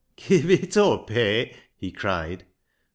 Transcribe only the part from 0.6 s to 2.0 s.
up, hay!" he